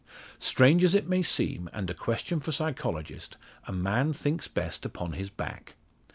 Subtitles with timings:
[0.39, 5.11] Strange as it may seem, and a question for psychologists, a man thinks best upon
[5.13, 5.75] his back.